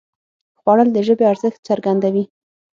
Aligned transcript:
خوړل 0.59 0.89
د 0.93 0.97
ژبې 1.07 1.23
ارزښت 1.31 1.59
څرګندوي 1.69 2.23